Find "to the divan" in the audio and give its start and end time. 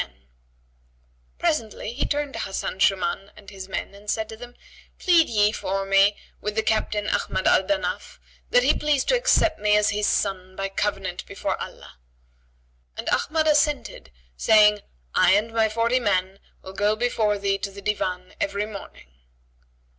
17.59-18.33